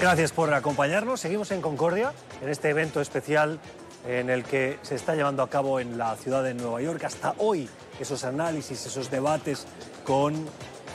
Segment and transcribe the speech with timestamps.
[0.00, 1.18] Gracias por acompañarnos.
[1.18, 3.58] Seguimos en Concordia, en este evento especial
[4.06, 7.02] en el que se está llevando a cabo en la ciudad de Nueva York.
[7.02, 7.68] Hasta hoy,
[7.98, 9.66] esos análisis, esos debates
[10.04, 10.46] con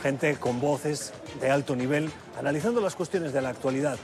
[0.02, 1.12] gente con voces
[1.42, 3.98] de alto nivel, analizando las cuestiones de la actualidad.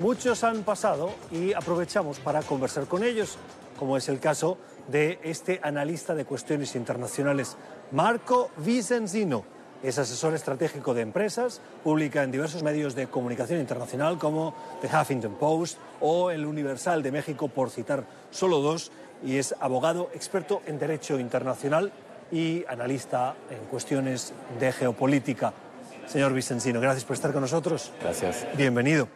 [0.00, 3.36] Muchos han pasado y aprovechamos para conversar con ellos,
[3.78, 4.56] como es el caso
[4.88, 7.58] de este analista de cuestiones internacionales,
[7.92, 9.55] Marco Vicenzino.
[9.86, 15.34] Es asesor estratégico de empresas, publica en diversos medios de comunicación internacional como The Huffington
[15.34, 18.90] Post o El Universal de México, por citar solo dos,
[19.24, 21.92] y es abogado experto en derecho internacional
[22.32, 25.52] y analista en cuestiones de geopolítica.
[26.08, 27.92] Señor Vicenzino, gracias por estar con nosotros.
[28.02, 28.44] Gracias.
[28.56, 29.06] Bienvenido.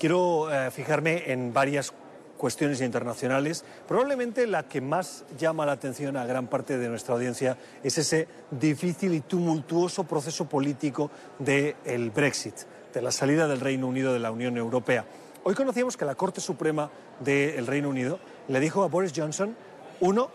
[0.00, 1.92] Quiero eh, fijarme en varias
[2.36, 3.64] cuestiones internacionales.
[3.88, 8.28] Probablemente la que más llama la atención a gran parte de nuestra audiencia es ese
[8.50, 12.54] difícil y tumultuoso proceso político del Brexit,
[12.94, 15.04] de la salida del Reino Unido de la Unión Europea.
[15.44, 19.56] Hoy conocíamos que la Corte Suprema del Reino Unido le dijo a Boris Johnson,
[20.00, 20.30] uno,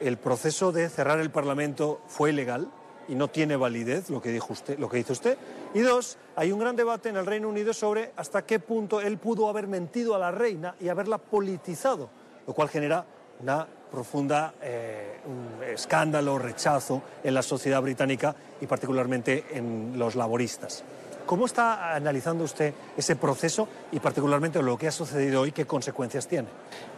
[0.00, 2.68] el proceso de cerrar el Parlamento fue ilegal,
[3.08, 5.38] y no tiene validez lo que dijo usted, lo que dice usted.
[5.76, 9.18] Y dos, hay un gran debate en el Reino Unido sobre hasta qué punto él
[9.18, 12.08] pudo haber mentido a la reina y haberla politizado,
[12.46, 13.04] lo cual genera
[13.42, 20.82] una profunda eh, un escándalo, rechazo en la sociedad británica y particularmente en los laboristas.
[21.26, 26.26] ¿Cómo está analizando usted ese proceso y particularmente lo que ha sucedido hoy, qué consecuencias
[26.26, 26.48] tiene?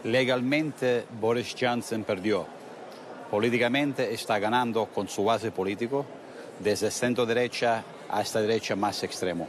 [0.05, 2.45] Legalmente Boris Johnson perdió
[3.29, 6.05] políticamente está ganando con su base político,
[6.63, 9.47] desde centro derecha hasta derecha más extremo.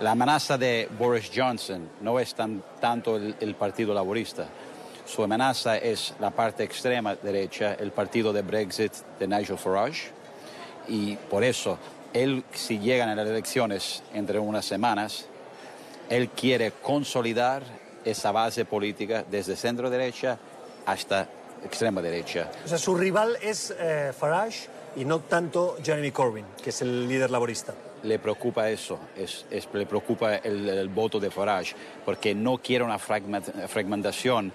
[0.00, 4.46] La amenaza de Boris Johnson no es tan, tanto el, el, Partido Laborista,
[5.04, 10.10] su amenaza es la parte extrema derecha, el partido de Brexit de Nigel Farage,
[10.88, 11.78] y por eso
[12.12, 15.26] él, si llegan a las elecciones entre unas semanas,
[16.08, 17.62] él quiere consolidar
[18.04, 20.38] esa base política desde centro derecha
[20.86, 21.28] hasta
[21.64, 22.50] extrema derecha.
[22.64, 27.08] O sea, su rival es eh, Farage y no tanto Jeremy Corbyn, que es el
[27.08, 27.74] líder laborista.
[28.02, 32.84] Le preocupa eso, es, es, le preocupa el, el, voto de Farage, porque no quiere
[32.84, 34.52] una fragmentación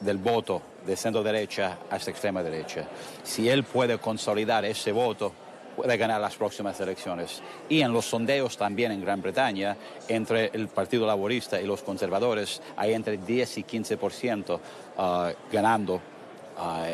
[0.00, 2.86] del voto de centro derecha hasta extrema derecha.
[3.22, 5.32] Si él puede consolidar ese voto,
[5.74, 7.42] puede ganar las próximas elecciones.
[7.68, 9.76] Y en los sondeos también en Gran Bretaña,
[10.08, 14.58] entre el Partido Laborista y los conservadores, hay entre 10 y 15%
[14.96, 16.00] uh, ganando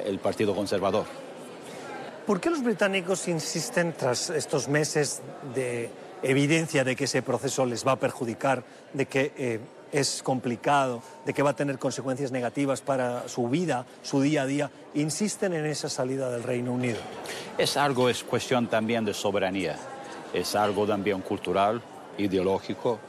[0.06, 1.29] el Partido Conservador.
[2.30, 5.20] ¿Por qué los británicos insisten, tras estos meses
[5.52, 5.90] de
[6.22, 9.58] evidencia de que ese proceso les va a perjudicar, de que eh,
[9.90, 14.46] es complicado, de que va a tener consecuencias negativas para su vida, su día a
[14.46, 16.98] día, insisten en esa salida del Reino Unido?
[17.58, 19.76] Es algo, es cuestión también de soberanía,
[20.32, 21.82] es algo también cultural,
[22.16, 23.00] ideológico,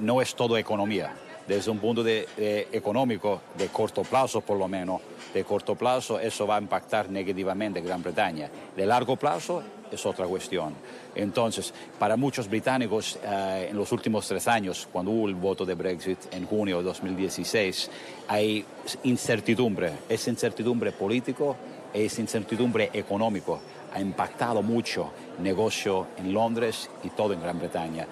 [0.00, 1.14] no es todo economía.
[1.46, 5.00] Desde un punto de, de económico, de corto plazo por lo menos,
[5.32, 8.50] de corto plazo eso va a impactar negativamente Gran Bretaña.
[8.76, 10.74] De largo plazo es otra cuestión.
[11.14, 15.74] Entonces, para muchos británicos, eh, en los últimos tres años, cuando hubo el voto de
[15.74, 17.90] Brexit en junio de 2016,
[18.28, 18.64] hay
[19.04, 19.92] incertidumbre.
[20.08, 21.56] Es incertidumbre político,
[21.92, 23.60] es incertidumbre económico.
[23.94, 28.06] Ha impactado mucho negocio en Londres y todo en Gran Bretaña.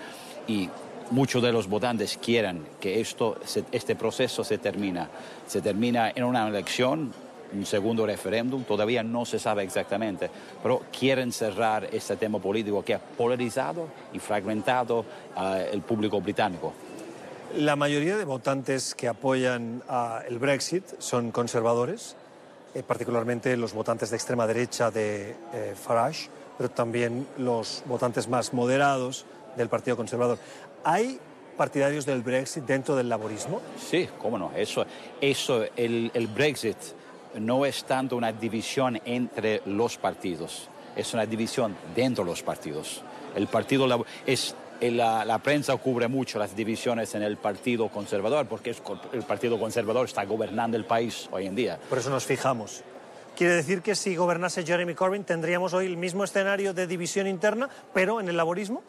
[0.47, 0.69] Y
[1.11, 3.37] muchos de los votantes quieren que esto,
[3.73, 5.07] este proceso se termine.
[5.47, 7.13] Se termina en una elección,
[7.53, 10.31] un segundo referéndum, todavía no se sabe exactamente,
[10.63, 15.01] pero quieren cerrar este tema político que ha polarizado y fragmentado
[15.37, 16.73] uh, el público británico.
[17.57, 22.17] La mayoría de votantes que apoyan uh, el Brexit son conservadores,
[22.75, 26.29] eh, particularmente los votantes de extrema derecha de eh, Farage,
[26.59, 29.25] pero también los votantes más moderados
[29.57, 30.39] del Partido Conservador.
[30.85, 31.19] ¿Hay
[31.57, 33.61] partidarios del Brexit dentro del laborismo?
[33.79, 34.53] Sí, cómo no.
[34.55, 34.85] Eso,
[35.21, 36.77] eso el, el Brexit
[37.39, 43.03] no es tanto una división entre los partidos, es una división dentro de los partidos.
[43.35, 48.71] El partido es la, la, prensa cubre mucho las divisiones en el Partido Conservador, porque
[48.71, 48.83] es,
[49.13, 51.79] el Partido Conservador está gobernando el país hoy en día.
[51.89, 52.83] Por eso nos fijamos.
[53.37, 57.69] Quiere decir que si gobernase Jeremy Corbyn tendríamos hoy el mismo escenario de división interna,
[57.93, 58.83] pero en el laborismo?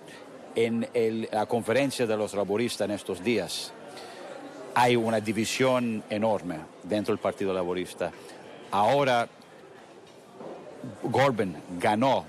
[0.55, 0.87] En
[1.31, 3.73] la conferencia de los laboristas en estos días
[4.73, 8.11] hay una división enorme dentro del Partido Laborista.
[8.71, 9.27] Ahora
[11.11, 12.25] Corbyn ganó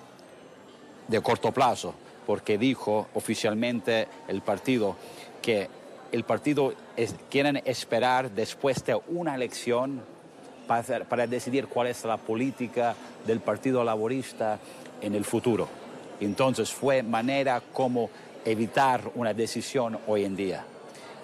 [1.08, 1.94] de corto plazo
[2.26, 4.96] porque dijo oficialmente el partido
[5.40, 5.69] que
[6.12, 10.00] el partido es, quieren esperar después de una elección
[10.67, 12.94] para, decidir cuál es la política
[13.26, 14.58] del Partido Laborista
[15.00, 15.69] en el futuro.
[16.20, 18.10] Entonces fue manera como
[18.44, 20.64] evitar una decisión hoy en día.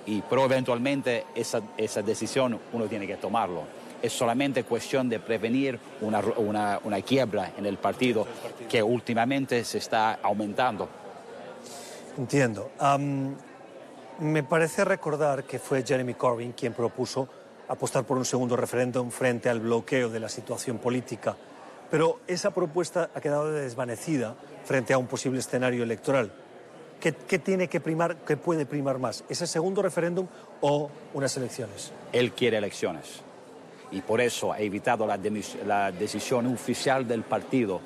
[0.06, 3.62] y, pero eventualmente esa, esa decisión uno tiene que tomarlo.
[4.02, 8.26] Es solamente cuestión de prevenir una, una, una quiebra en el partido
[8.68, 10.88] que últimamente se está aumentando.
[12.18, 12.72] Entiendo.
[12.80, 13.34] Um,
[14.18, 17.28] me parece recordar que fue Jeremy Corbyn quien propuso
[17.68, 21.36] apostar por un segundo referéndum frente al bloqueo de la situación política.
[21.92, 24.34] Pero esa propuesta ha quedado desvanecida
[24.64, 26.32] frente a un posible escenario electoral.
[26.98, 29.24] ¿Qué, ¿Qué, tiene que primar, qué puede primar más?
[29.28, 30.26] ¿Ese segundo referéndum
[30.62, 31.92] o unas elecciones?
[32.14, 33.20] Él quiere elecciones
[33.90, 35.20] y por eso ha evitado la,
[35.66, 37.82] la decisión oficial del partido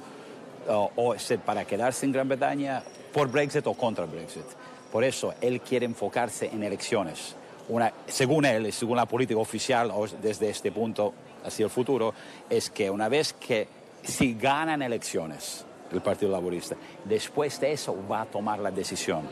[0.68, 4.46] uh, o ser para quedarse en Gran Bretaña por Brexit o contra Brexit.
[4.92, 7.34] Por eso él quiere enfocarse en elecciones.
[7.68, 9.92] Una, según él, según la política oficial
[10.22, 11.12] desde este punto
[11.44, 12.14] hacia el futuro,
[12.48, 13.66] es que una vez que
[14.02, 19.22] si ganan elecciones el Partido Laborista, después de eso va a tomar la decisión.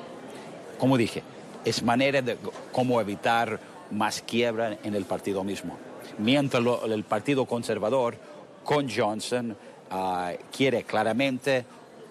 [0.78, 1.22] Como dije,
[1.64, 2.36] es manera de
[2.72, 3.58] cómo evitar
[3.90, 5.76] más quiebra en el partido mismo.
[6.18, 8.16] Mientras lo, el Partido Conservador
[8.64, 9.56] con Johnson
[9.90, 9.96] uh,
[10.54, 11.64] quiere claramente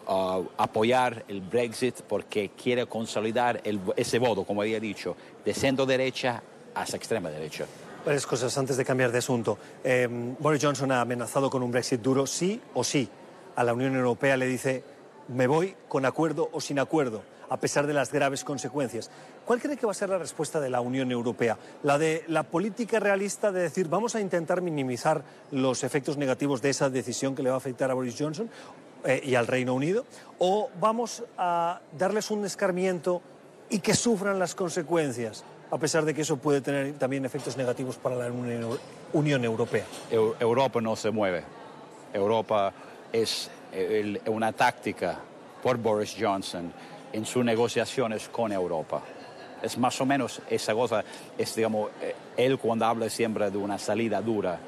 [0.07, 5.85] uh, apoyar el Brexit porque quiere consolidar el, ese voto, como había dicho, de centro
[5.85, 6.41] derecha
[6.73, 7.65] hasta extrema derecha.
[8.05, 9.57] Varias cosas antes de cambiar de asunto.
[9.81, 13.07] Eh, Boris Johnson ha amenazado con un Brexit duro, sí o sí.
[13.55, 14.83] A la Unión Europea le dice,
[15.29, 19.09] me voy con acuerdo o sin acuerdo, a pesar de las graves consecuencias.
[19.45, 21.57] ¿Cuál cree que va a ser la respuesta de la Unión Europea?
[21.83, 26.71] ¿La de la política realista de decir, vamos a intentar minimizar los efectos negativos de
[26.71, 28.49] esa decisión que le va a afectar a Boris Johnson
[29.05, 30.05] eh, y al Reino Unido?
[30.39, 33.21] ¿O vamos a darles un escarmiento
[33.69, 35.45] y que sufran las consecuencias?
[35.73, 39.83] A pesar de que eso puede tener también efectos negativos para la Unión Europea.
[40.11, 41.43] Europa no se mueve.
[42.13, 42.71] Europa
[43.11, 43.49] es
[44.27, 45.17] una táctica
[45.63, 46.71] por Boris Johnson
[47.11, 49.01] en sus negociaciones con Europa.
[49.63, 51.03] Es más o menos esa cosa,
[51.39, 54.59] es digamos, eh, él cuando habla siempre de una salida dura,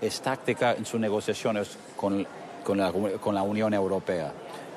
[0.00, 2.24] es táctica en sus negociaciones con,
[2.64, 4.32] con, la, con la Unión Europea.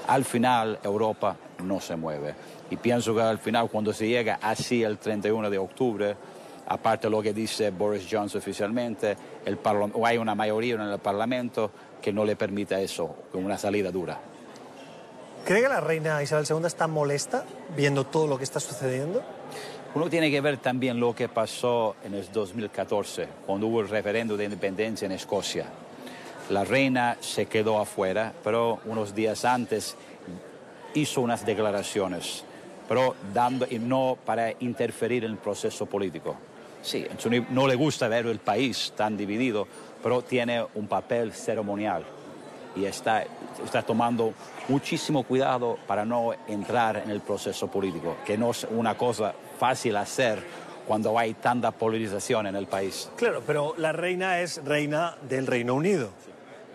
[0.08, 2.36] Al final Europa no se mueve.
[2.70, 6.16] Y pienso que al final, cuando se llega así el 31 de octubre,
[6.68, 9.16] aparte de lo que dice Boris Johnson oficialmente,
[9.46, 9.60] el
[10.04, 11.72] hay una mayoría en el Parlamento
[12.02, 14.20] que no le permite eso, con una salida dura.
[15.46, 17.46] ¿Cree que la reina Isabel II está molesta
[17.76, 19.22] viendo todo lo que está sucediendo?
[19.94, 24.36] Uno tiene que ver también lo que pasó en el 2014, cuando hubo el referendo
[24.36, 25.68] de independencia en Escocia.
[26.50, 29.96] La reina se quedó afuera, pero unos días antes
[30.94, 32.46] hizo unas declaraciones
[32.88, 36.36] pero dando, y no para interferir en el proceso político.
[36.82, 37.06] Sí,
[37.50, 39.68] no le gusta ver el país tan dividido,
[40.04, 42.04] pero tiene un papel ceremonial
[42.76, 43.24] y está,
[43.64, 44.34] está tomando
[44.68, 49.96] muchísimo cuidado para no entrar en el proceso político, que no es una cosa fácil
[49.96, 50.44] hacer
[50.86, 53.10] cuando hay tanta polarización en el país.
[53.16, 56.12] Claro, pero la reina es reina del Reino Unido.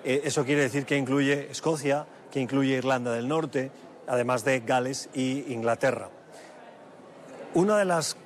[0.04, 3.70] Eh, eso quiere decir que incluye Escocia, que incluye Irlanda del Norte,
[4.06, 6.08] además de Gales y Inglaterra.
[7.54, 8.16] Una de las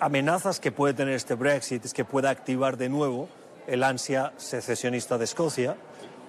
[0.00, 3.28] amenazas que puede tener este Brexit es que pueda activar de nuevo
[3.66, 5.76] el ansia secesionista de Escocia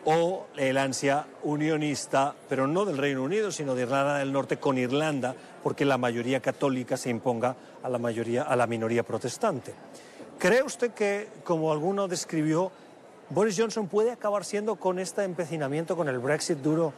[0.05, 4.77] o el ansia unionista, pero no del Reino Unido, sino de Irlanda del Norte con
[4.77, 9.73] Irlanda, porque la mayoría católica se imponga a la, mayoría, a la minoría protestante.
[10.37, 12.71] ¿Cree usted que, como alguno describió,
[13.29, 16.93] Boris Johnson puede acabar siendo con este empecinamiento, con el Brexit duro,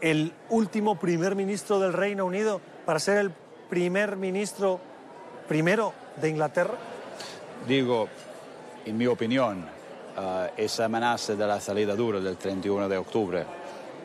[0.00, 3.30] el último primer ministro del Reino Unido para ser el
[3.68, 4.80] primer ministro
[5.46, 6.74] primero de Inglaterra?
[7.66, 8.08] Digo,
[8.84, 9.58] en mi opinión,
[10.16, 13.44] uh, esa amenaza de la salida dura del 31 de octubre,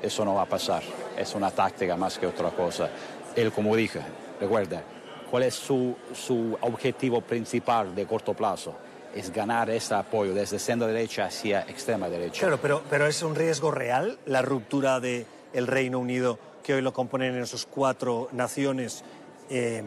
[0.02, 0.84] eso no va a pasar.
[1.18, 2.90] Es una táctica más que otra cosa.
[3.36, 4.02] Él, como dije,
[4.40, 4.84] recuerda,
[5.32, 8.76] ¿cuál es su, su objetivo principal de corto plazo?
[9.16, 12.40] Es ganar ese apoyo desde centro derecha hacia extrema derecha.
[12.40, 16.82] Claro, pero, pero es un riesgo real la ruptura de, el Reino Unido, que hoy
[16.82, 19.04] lo componen en esos cuatro naciones,
[19.50, 19.84] eh,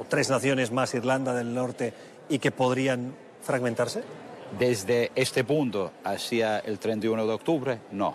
[0.00, 1.92] o tres naciones más, Irlanda del Norte,
[2.28, 4.02] y que podrían fragmentarse?
[4.58, 8.14] Desde este punto hacia el 31 de octubre, no.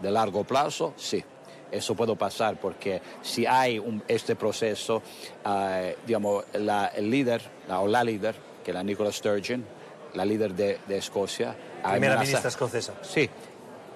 [0.00, 1.22] De largo plazo, sí.
[1.70, 5.02] Eso puede pasar porque si hay un, este proceso,
[5.44, 9.64] uh, digamos, la, el líder, la, o la líder, que es la Nicola Sturgeon,
[10.18, 11.54] la líder de, de Escocia...
[11.82, 12.92] Primera ministra escocesa.
[13.02, 13.30] Sí,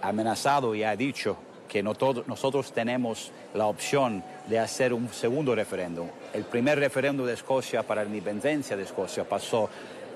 [0.01, 1.37] ha amenazado y ha dicho
[1.69, 6.07] que nosotros tenemos la opción de hacer un segundo referéndum.
[6.33, 9.69] El primer referéndum de Escocia para la independencia de Escocia pasó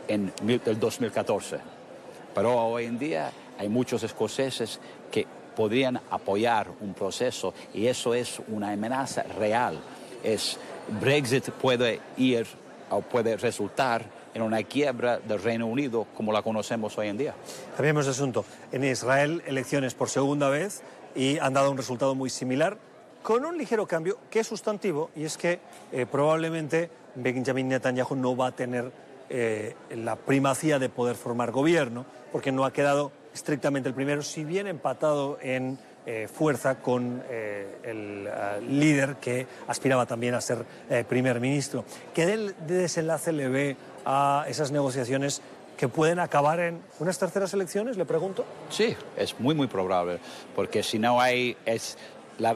[0.07, 1.59] en el 2014,
[2.35, 4.79] pero hoy en día hay muchos escoceses
[5.11, 9.81] que podrían apoyar un proceso y eso es una amenaza real.
[10.23, 10.57] Es
[11.01, 12.47] Brexit puede ir
[13.11, 14.05] puede resultar
[14.37, 17.35] en una quiebra del Reino Unido como la conocemos hoy en día.
[17.75, 18.45] Cambiemos de asunto.
[18.71, 20.83] En Israel, elecciones por segunda vez
[21.15, 22.77] y han dado un resultado muy similar,
[23.23, 25.59] con un ligero cambio que es sustantivo, y es que
[25.91, 28.93] eh, probablemente Benjamin Netanyahu no va a tener
[29.31, 34.45] eh, la primacía de poder formar gobierno, porque no ha quedado estrictamente el primero, si
[34.45, 38.29] bien empatado en eh, fuerza con el
[38.69, 40.65] líder que aspiraba también a ser
[41.09, 41.85] primer ministro.
[42.15, 45.43] ¿Qué desenlace le ve a esas negociaciones
[45.77, 48.47] que pueden acabar en unas terceras elecciones, le pregunto?
[48.71, 50.21] Sí, es muy, muy probable,
[50.55, 51.99] porque si no hay, es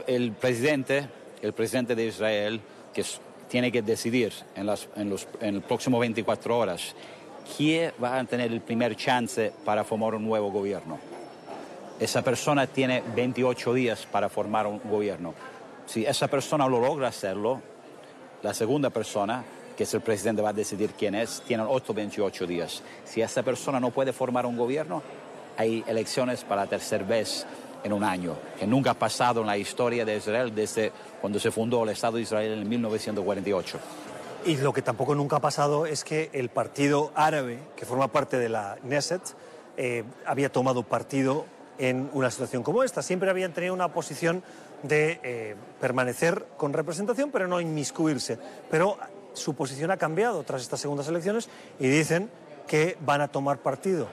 [0.06, 1.08] el presidente,
[1.42, 2.60] el presidente de Israel,
[2.94, 3.04] que
[3.48, 6.94] tiene que decidir en, las, en, los, en el próximo 24 horas
[7.56, 10.98] quién va a tener el primer chance para formar un nuevo gobierno.
[11.98, 15.34] Esa persona tiene 28 días para formar un gobierno.
[15.84, 17.60] Si esa persona lo logra hacerlo,
[18.42, 19.44] la segunda persona
[19.80, 22.82] que es el presidente va a decidir quién es, tienen otros 28 días.
[23.06, 25.02] Si esa persona no puede formar un gobierno,
[25.56, 27.46] hay elecciones para la tercera vez
[27.82, 31.50] en un año, que nunca ha pasado en la historia de Israel desde cuando se
[31.50, 33.78] fundó el Estado de Israel en 1948.
[34.44, 38.38] Y lo que tampoco nunca ha pasado es que el partido árabe, que forma parte
[38.38, 39.22] de la Knesset,
[39.78, 41.46] eh, había tomado partido
[41.78, 43.00] en una situación como esta.
[43.00, 44.42] Siempre habían tenido una posición
[44.82, 48.38] de eh, permanecer con representación, pero no inmiscuirse.
[48.70, 48.98] Pero
[49.34, 52.30] su posición ha cambiado tras estas segundas elecciones y dicen
[52.66, 54.06] que van a tomar partido.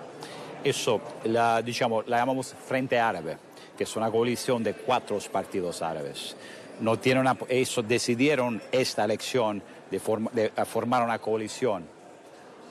[0.63, 3.37] Eso la, digamos, la llamamos Frente Árabe,
[3.77, 6.35] que es una coalición de cuatro partidos árabes.
[6.79, 11.85] No tienen una, ellos decidieron esta elección de, formar una coalición.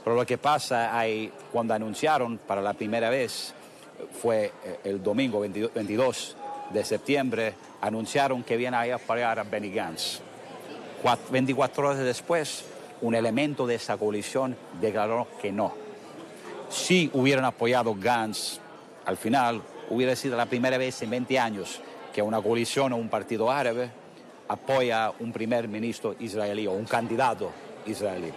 [0.05, 3.55] Pero lo que pasa hay, cuando anunciaron para la primera vez,
[4.21, 6.37] fue eh, el domingo 22
[6.71, 10.21] de septiembre, anunciaron que viene a apoyar a Benny Gantz
[11.31, 12.65] 24 horas después,
[13.03, 15.75] un elemento de esa coalición declaró que no.
[16.69, 18.59] Si hubieran apoyado Gantz,
[19.05, 21.81] al final hubiera sido la primera vez en 20 años
[22.13, 23.91] que una coalición o un partido árabe
[24.49, 27.51] apoya a un primer ministro israelí o un candidato
[27.87, 28.33] israelí.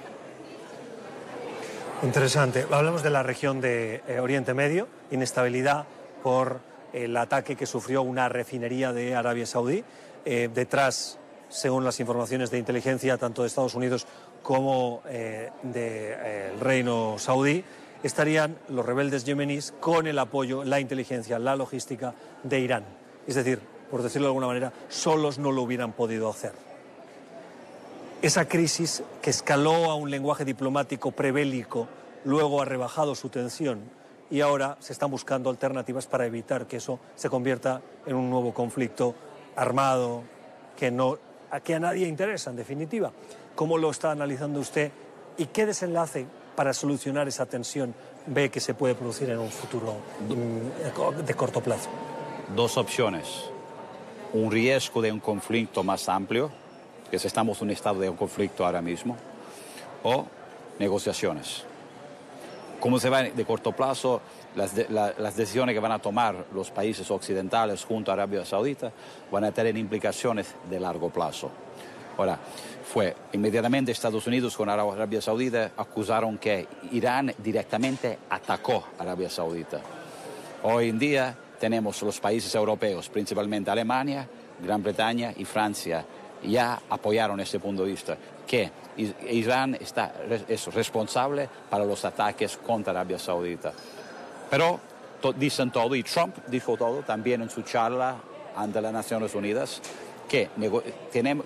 [2.01, 2.65] Interesante.
[2.71, 5.85] Hablamos de la región de eh, Oriente Medio, inestabilidad
[6.23, 6.61] por
[6.93, 9.83] el ataque que sufrió una refinería de Arabia Saudí.
[10.25, 11.18] Eh, detrás
[11.49, 14.05] según las informaciones de inteligencia tanto de Estados Unidos
[14.41, 17.63] como eh, del eh, Reino Saudí,
[18.03, 22.13] estarían los rebeldes yemeníes con el apoyo, la inteligencia, la logística
[22.43, 22.85] de Irán.
[23.27, 23.59] Es decir,
[23.91, 26.53] por decirlo de alguna manera, solos no lo hubieran podido hacer.
[28.21, 31.87] Esa crisis que escaló a un lenguaje diplomático prebélico,
[32.25, 33.79] luego ha rebajado su tensión
[34.29, 38.53] y ahora se están buscando alternativas para evitar que eso se convierta en un nuevo
[38.53, 39.15] conflicto
[39.55, 40.23] armado
[40.77, 41.17] que no
[41.51, 43.11] a que a nadie interesa, en definitiva.
[43.55, 44.91] ¿Cómo lo está analizando usted
[45.37, 46.25] y qué desenlace
[46.55, 47.93] para solucionar esa tensión
[48.25, 49.95] ve que se puede producir en un futuro
[50.27, 51.89] mm, de corto plazo?
[52.55, 53.45] Dos opciones.
[54.33, 56.51] Un riesgo de un conflicto más amplio,
[57.09, 59.17] que estamos en un estado de un conflicto ahora mismo,
[60.03, 60.27] o
[60.77, 61.65] negociaciones.
[62.79, 64.21] ¿Cómo se va de corto plazo?
[64.55, 68.91] Las, las, decisiones que van a tomar los países occidentales junto a Arabia Saudita
[69.31, 71.51] van a tener implicaciones de largo plazo.
[72.17, 72.39] Ahora,
[72.91, 79.79] fue inmediatamente Estados Unidos con Arabia Saudita acusaron que Irán directamente atacó a Arabia Saudita.
[80.63, 84.27] Hoy en día tenemos los países europeos, principalmente Alemania,
[84.63, 86.05] Gran Bretaña y Francia,
[86.43, 88.17] ya apoyaron ese punto de vista,
[88.47, 88.71] que
[89.29, 90.13] Irán está,
[90.47, 93.71] es responsable para los ataques contra Arabia Saudita.
[94.49, 94.79] Pero
[95.35, 98.15] dicen todo, y Trump dijo todo también en su charla
[98.55, 99.81] ante las Naciones Unidas,
[100.27, 100.49] que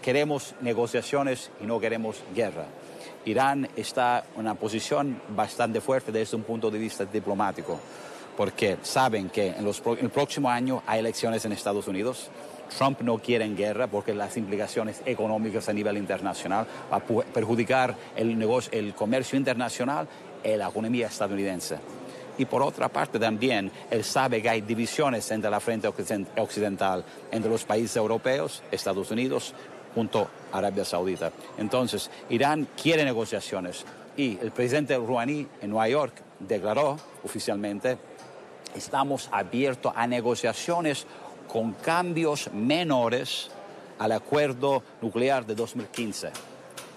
[0.01, 2.65] queremos negociaciones y no queremos guerra.
[3.25, 7.79] Irán está en una posición bastante fuerte desde un punto de vista diplomático,
[8.36, 12.29] porque saben que en, el próximo año hay elecciones en Estados Unidos.
[12.77, 17.95] Trump no quiere en guerra porque las implicaciones económicas a nivel internacional van a perjudicar
[18.15, 20.07] el, el comercio internacional
[20.43, 21.77] y la economía estadounidense
[22.37, 27.51] y por otra parte también él sabe que hay divisiones entre la frente occidental, entre
[27.51, 29.53] los países europeos, Estados Unidos,
[29.93, 31.31] junto a Arabia Saudita.
[31.57, 33.85] Entonces, Irán quiere negociaciones
[34.17, 37.97] y el presidente Rouhani en Nueva York declaró oficialmente,
[38.75, 41.05] estamos abiertos a negociaciones
[41.53, 43.51] con cambios menores
[44.00, 46.31] al acuerdo nuclear de 2015.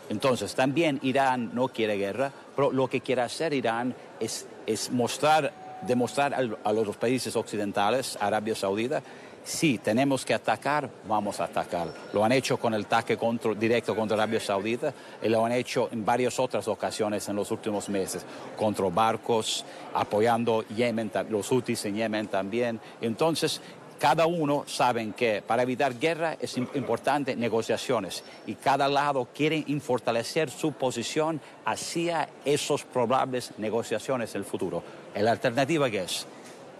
[0.08, 5.52] Entonces, también Irán no quiere guerra, pero lo que quiere hacer Irán es, es mostrar,
[5.86, 9.02] demostrar a los países occidentales, Arabia Saudita,
[9.44, 11.88] sí, tenemos que atacar, vamos a atacar.
[12.14, 13.18] Lo han hecho con el ataque
[13.58, 17.90] directo contra Arabia Saudita y lo han hecho en varias otras ocasiones en los últimos
[17.90, 18.24] meses,
[18.56, 22.80] contra barcos, apoyando Yemen, los Houthis en Yemen también.
[23.02, 23.60] Entonces,
[23.98, 30.50] cada uno sabe que para evitar guerra es importante negociaciones y cada lado quiere fortalecer
[30.50, 34.82] su posición hacia esos probables negociaciones en el futuro.
[35.14, 36.26] La alternativa que es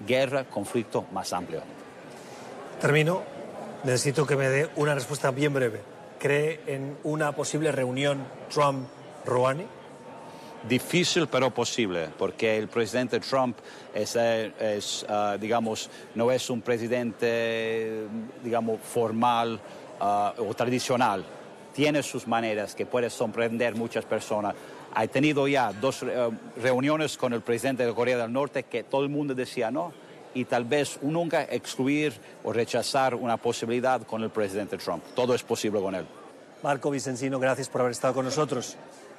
[0.07, 1.63] guerra, conflicto más amplio.
[2.81, 3.37] Termino.
[3.85, 5.81] Necesito que me dé una respuesta bien breve.
[6.19, 9.65] ¿Cree en una posible reunión Trump-Rouhani?
[10.69, 13.57] Difícil pero posible, porque el presidente Trump
[13.95, 18.07] es, eh, ah, digamos, no es un presidente,
[18.43, 19.61] digamos, formal
[20.01, 21.25] ah, o tradicional.
[21.73, 24.57] Tiene sus maneras que puede sorprender muchas personas.
[24.95, 26.31] Ha tenido ya dos eh,
[26.61, 29.93] reuniones con el presidente de Corea del Norte que todo el mundo decía no
[30.35, 35.05] y tal vez nunca excluir o rechazar una posibilidad con el presidente Trump.
[35.15, 36.07] Todo es posible con él.
[36.63, 38.77] Marco Vicencino, gracias por haber estado con nosotros.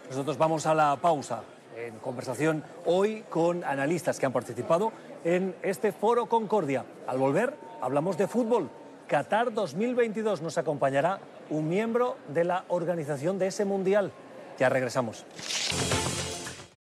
[0.10, 1.44] Nosotros vamos a la pausa
[1.76, 4.92] en conversación hoy con analistas que han participado
[5.24, 6.86] en este foro Concordia.
[7.08, 8.70] Al volver, hablamos de fútbol.
[9.08, 14.12] Qatar 2022 nos acompañará un miembro de la organización de ese mundial.
[14.58, 15.26] Ya regresamos.